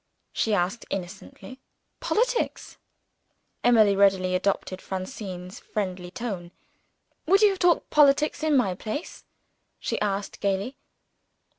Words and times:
she 0.33 0.51
asked 0.55 0.83
innocently. 0.89 1.59
"Politics?" 1.99 2.79
Emily 3.63 3.95
readily 3.95 4.33
adopted 4.33 4.81
Francine's 4.81 5.59
friendly 5.59 6.09
tone. 6.09 6.49
"Would 7.27 7.43
you 7.43 7.49
have 7.49 7.59
talked 7.59 7.91
politics, 7.91 8.41
in 8.41 8.57
my 8.57 8.73
place?" 8.73 9.25
she 9.79 10.01
asked 10.01 10.39
gayly. 10.39 10.75